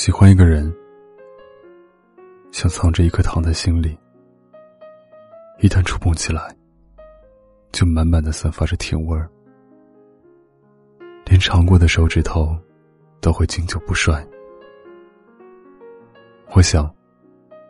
[0.00, 0.74] 喜欢一个人，
[2.52, 3.98] 像藏着一颗糖在心里，
[5.58, 6.56] 一旦触碰起来，
[7.70, 9.30] 就满满的散发着甜味儿，
[11.26, 12.56] 连尝过的手指头
[13.20, 14.26] 都会经久不衰。
[16.54, 16.90] 我想，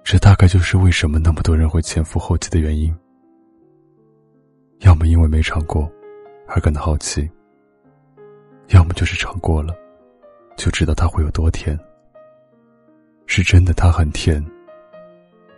[0.05, 2.97] 这大概就是为什么那么多人会前赴后继的原因。
[4.83, 5.91] 要么因为没尝过，
[6.47, 7.29] 而感到好奇；
[8.69, 9.75] 要么就是尝过了，
[10.57, 11.77] 就知道它会有多甜。
[13.33, 14.45] 是真的，它很甜，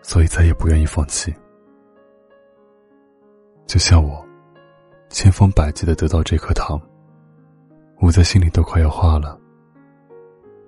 [0.02, 1.34] 所以再也不愿意放弃。
[3.66, 4.22] 就像我，
[5.08, 6.78] 千方百计的得到这颗糖，
[8.02, 9.40] 捂在心里都快要化了，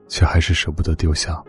[0.09, 1.45] 却还是舍不得丢下。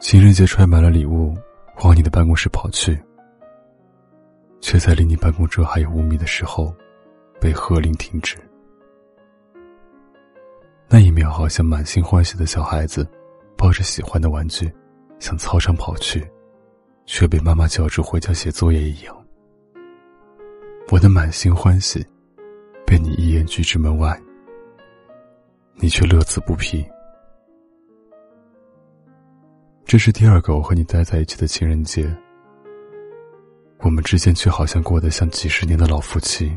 [0.00, 1.36] 情人节揣满了礼物，
[1.84, 3.00] 往你的办公室跑去，
[4.60, 6.74] 却在离你办公桌还有五米的时候，
[7.40, 8.36] 被喝令停止。
[10.88, 13.06] 那一秒，好像满心欢喜的小孩子，
[13.56, 14.72] 抱着喜欢的玩具，
[15.18, 16.24] 向操场跑去，
[17.06, 19.26] 却被妈妈叫住回家写作业一样。
[20.90, 22.04] 我的满心欢喜，
[22.86, 24.20] 被你一眼拒之门外，
[25.76, 26.84] 你却乐此不疲。
[29.84, 32.14] 这是第二个我和你待在一起的情人节，
[33.80, 36.56] 我们之间却好像过得像几十年的老夫妻。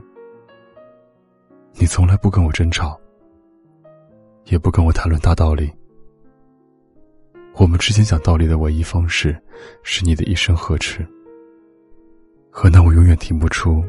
[1.73, 2.99] 你从来不跟我争吵，
[4.49, 5.71] 也不跟我谈论大道理。
[7.55, 9.37] 我们之间讲道理的唯一方式，
[9.83, 11.05] 是你的一声呵斥，
[12.49, 13.83] 和那我永远听不出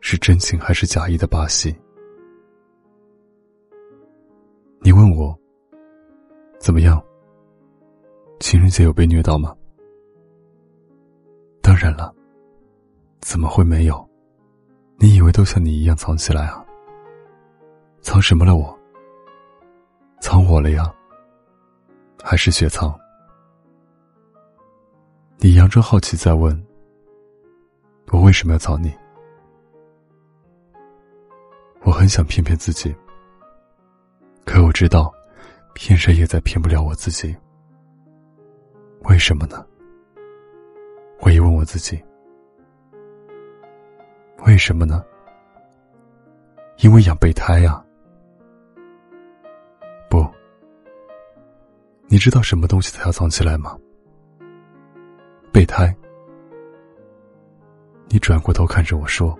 [0.00, 1.74] 是真情还是假意的把戏。
[4.80, 5.36] 你问我
[6.58, 7.02] 怎么样？
[8.38, 9.54] 情人节有被虐到吗？
[11.60, 12.14] 当然了，
[13.20, 14.08] 怎么会没有？
[14.98, 16.64] 你以为都像你一样藏起来啊？
[18.00, 18.75] 藏什么了我？
[20.26, 20.92] 藏我了呀？
[22.20, 22.92] 还是雪藏？
[25.38, 26.66] 你佯装好奇在问，
[28.10, 28.92] 我为什么要藏你？
[31.82, 32.92] 我很想骗骗自己，
[34.44, 35.14] 可我知道，
[35.74, 37.32] 骗谁也再骗不了我自己。
[39.04, 39.64] 为什么呢？
[41.20, 42.02] 我一问我自己，
[44.44, 45.04] 为什么呢？
[46.78, 47.80] 因为养备胎呀。
[52.08, 53.76] 你知道什么东西才要藏起来吗？
[55.52, 55.94] 备胎。
[58.08, 59.36] 你转过头看着我说：“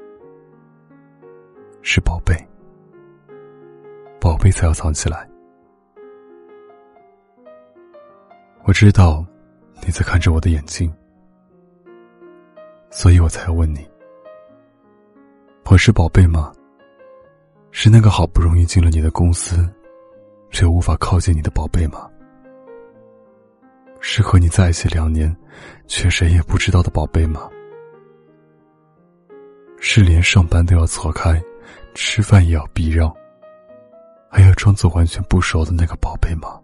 [1.83, 2.35] 是宝贝，
[4.21, 5.29] 宝贝才要藏起来。”
[8.65, 9.25] 我知道。
[9.85, 10.93] 你在看着我的眼睛，
[12.91, 13.87] 所以我才要问你：
[15.71, 16.51] 我是宝贝吗？
[17.71, 19.69] 是那个好不容易进了你的公司，
[20.51, 22.11] 却无法靠近你的宝贝吗？
[24.09, 25.37] 是和你在一起两年，
[25.89, 27.51] 却谁也不知道的宝贝吗？
[29.81, 31.43] 是连上班都要错开，
[31.93, 33.13] 吃饭也要避让，
[34.31, 36.59] 还要装作完全不熟的那个宝贝吗？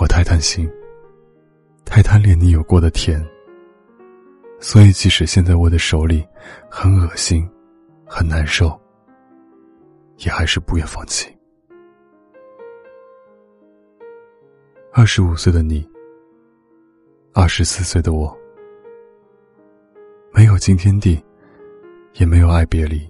[0.00, 0.68] 我太贪心，
[1.84, 3.24] 太贪恋你有过的甜，
[4.58, 6.26] 所以即使现在握在手里
[6.68, 7.48] 很恶心、
[8.04, 8.78] 很难受，
[10.18, 11.33] 也还是不愿放弃。
[14.96, 15.84] 二十五岁的你，
[17.32, 18.32] 二十四岁的我，
[20.32, 21.20] 没有惊天地，
[22.12, 23.02] 也没有爱别离。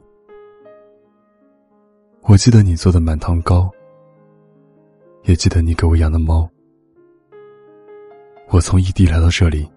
[2.22, 3.70] 我记得你做的满堂糕，
[5.24, 6.48] 也记得你给我养的猫。
[8.48, 9.70] 我从异地来到这里，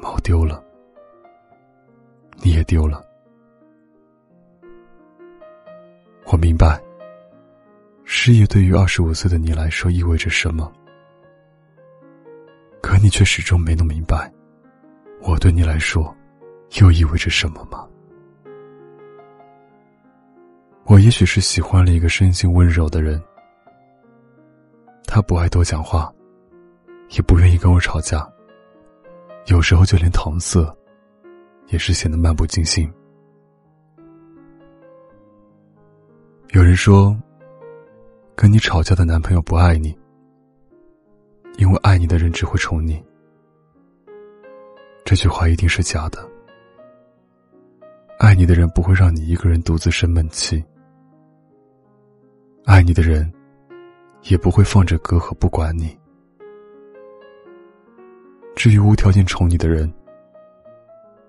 [0.00, 0.64] 猫丢了，
[2.42, 3.04] 你也丢了。
[6.32, 6.82] 我明白，
[8.24, 10.72] 事业对于二十五岁的你来说意味着什么，
[12.80, 14.32] 可你却始终没弄明白，
[15.22, 16.16] 我对你来说
[16.80, 17.84] 又意味着什么吗？
[20.84, 23.20] 我也许是喜欢了一个生性温柔的人，
[25.04, 26.08] 他不爱多讲话。
[27.10, 28.24] 也不愿意跟我吵架，
[29.46, 30.72] 有时候就连搪塞，
[31.70, 32.88] 也是显得漫不经心。
[36.50, 37.16] 有人说，
[38.42, 39.96] 跟你吵架的男朋友不爱你，
[41.58, 43.00] 因为爱你的人只会宠你。
[45.04, 46.28] 这句话一定是假的。
[48.18, 50.60] 爱你的人不会让你一个人独自生闷气，
[52.64, 53.32] 爱你的人
[54.22, 55.96] 也不会放着隔阂不管你。
[58.56, 59.88] 至于无条件宠你的人，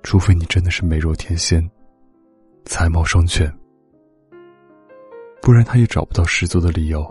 [0.01, 1.63] 除非你真的是美若天仙、
[2.65, 3.55] 才貌双全，
[5.43, 7.05] 不然他也找不到十足的理由。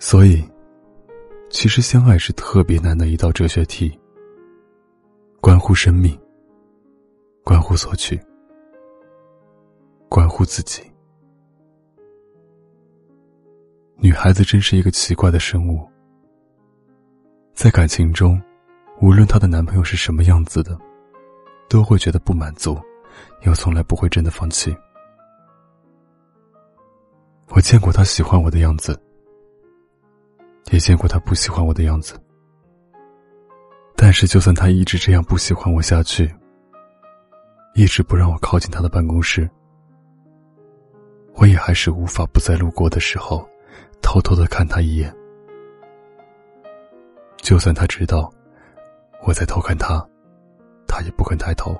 [0.00, 0.42] 所以，
[1.50, 3.96] 其实相爱是特别难的一道哲学题，
[5.40, 6.18] 关乎生命，
[7.44, 8.20] 关乎索取，
[10.08, 10.82] 关乎自己。
[13.96, 15.88] 女孩子真是一个奇怪的生物，
[17.54, 18.42] 在感情中，
[19.00, 20.76] 无论她的男朋友是什么样子的，
[21.68, 22.76] 都会觉得不满足，
[23.42, 24.76] 又从来不会真的放弃。
[27.48, 29.00] 我见过他喜欢我的样子，
[30.70, 32.20] 也见过他不喜欢我的样子。
[33.96, 36.32] 但是，就算他一直这样不喜欢我下去，
[37.74, 39.48] 一直不让我靠近他的办公室，
[41.34, 43.48] 我也还是无法不在路过的时候。
[44.02, 45.12] 偷偷的看他一眼，
[47.38, 48.30] 就算他知道
[49.22, 50.06] 我在偷看他，
[50.86, 51.74] 他也不肯抬头。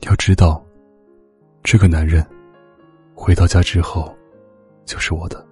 [0.00, 0.64] 要知道，
[1.62, 2.26] 这个男人
[3.22, 4.16] 回到家之后
[4.86, 5.46] 就是我的，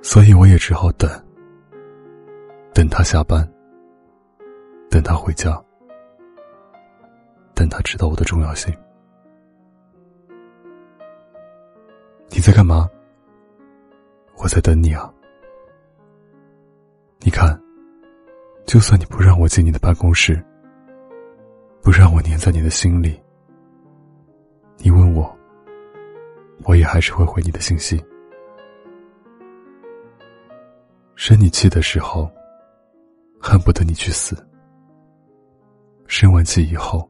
[0.00, 1.06] 所以我也只好等，
[2.72, 3.46] 等他下班，
[4.90, 5.62] 等他回家，
[7.54, 8.74] 等他知道我的重要性。
[12.30, 12.88] 你在干嘛？
[14.38, 15.12] 我在等你啊。
[17.20, 17.60] 你看，
[18.64, 20.42] 就算你不让我进你的办公室，
[21.82, 23.20] 不让我黏在你的心里，
[26.64, 28.02] 我也还是会回你的信息。
[31.14, 32.30] 生你气的时候，
[33.40, 34.36] 恨不得你去死；
[36.06, 37.08] 生完气以后，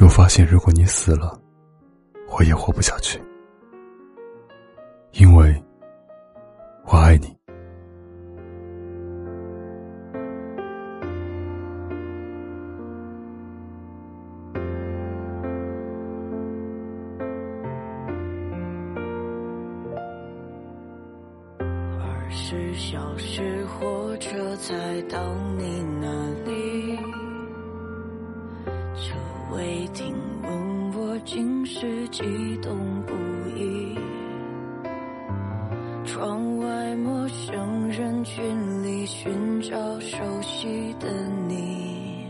[0.00, 1.40] 又发现如果你死了，
[2.28, 3.20] 我也活不下去。
[5.12, 5.62] 因为
[22.86, 25.18] 十小时火车才到
[25.58, 26.06] 你那
[26.44, 26.96] 里，
[28.94, 29.16] 车
[29.50, 32.22] 未停问我竟是激
[32.62, 33.12] 动不
[33.58, 33.98] 已。
[36.04, 41.08] 窗外陌生人群里寻找熟悉的
[41.48, 42.28] 你，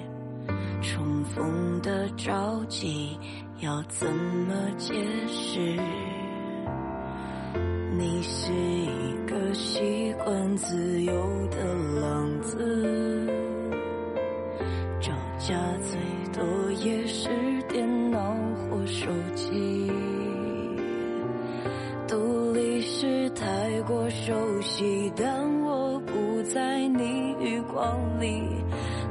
[0.80, 3.18] 重逢的着急
[3.60, 4.94] 要怎么解
[5.28, 5.78] 释？
[7.98, 11.14] 你是一个习惯自由
[11.48, 11.56] 的
[11.98, 13.26] 浪子，
[15.00, 15.98] 找家最
[16.34, 17.28] 多也是
[17.70, 18.36] 电脑
[18.68, 19.90] 或手机。
[22.06, 28.42] 独立是太过熟悉，但我不在你余光里。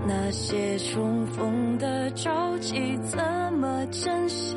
[0.07, 3.17] 那些重逢的着急，怎
[3.53, 4.55] 么珍惜？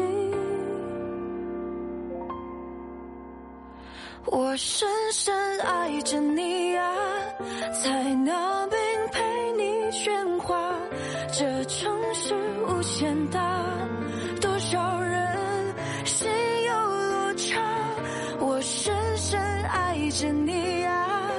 [4.27, 6.95] 我深深爱着你啊，
[7.83, 8.81] 在那边
[9.13, 10.75] 陪你喧哗。
[11.33, 12.35] 这城市
[12.67, 13.65] 无限大，
[14.41, 15.75] 多少人
[16.05, 16.29] 心
[16.67, 17.63] 有落差。
[18.41, 19.39] 我深深。
[19.71, 21.31] 爱着你啊，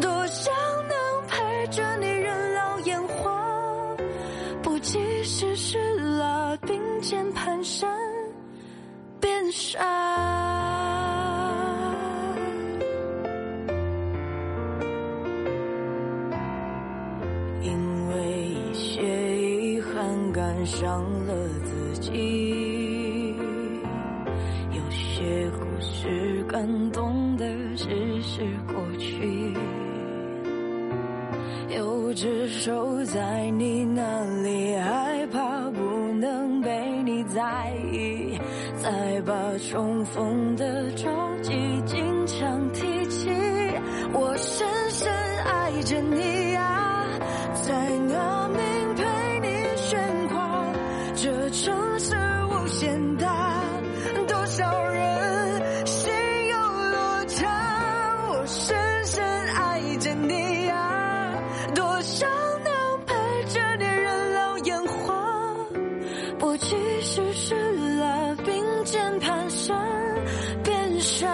[0.00, 0.54] 多想
[0.88, 3.96] 能陪着你人老眼花，
[4.62, 7.88] 不计世事了，并肩蹒跚
[9.20, 10.43] 变傻。
[20.64, 23.34] 伤了自己，
[24.70, 27.44] 有些故事感动的。
[27.76, 27.88] 只
[28.22, 29.52] 是过去，
[31.76, 35.80] 有只手在你那里，害怕不
[36.20, 38.38] 能被你在意，
[38.76, 41.10] 再把重逢的着
[41.42, 41.52] 急
[41.84, 43.28] 经常提起。
[44.12, 45.12] 我深深
[45.44, 47.04] 爱着你啊，
[47.66, 48.48] 在那
[66.40, 67.54] 我其实是
[67.98, 69.76] 了并肩攀山
[70.62, 71.26] 变傻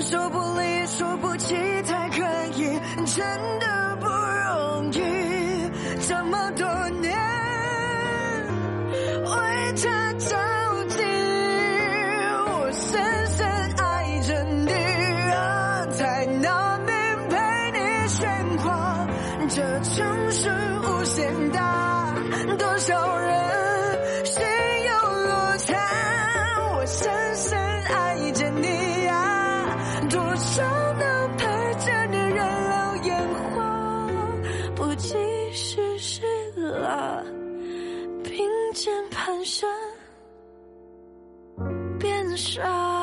[0.00, 2.16] 说不离，说不弃，才可
[2.56, 3.24] 以，真
[3.60, 5.00] 的不容易。
[6.06, 6.66] 这么多
[7.00, 7.16] 年，
[9.24, 10.36] 为他着
[10.88, 10.98] 急，
[12.48, 13.46] 我深深
[13.78, 14.72] 爱着你
[15.32, 16.92] 啊，在那边
[17.28, 17.36] 陪
[17.72, 19.06] 你喧哗，
[19.48, 20.50] 这城市
[20.82, 21.81] 无限大。
[22.58, 24.42] 多少人心
[24.86, 24.92] 有
[25.26, 25.76] 落差？
[26.74, 29.76] 我深深爱着你啊，
[30.10, 34.08] 多少能陪着你人老烟花，
[34.74, 35.14] 不计
[35.52, 36.22] 世事
[36.84, 37.22] 啊，
[38.24, 38.32] 并
[38.74, 39.66] 肩蹒跚，
[41.98, 43.01] 变傻。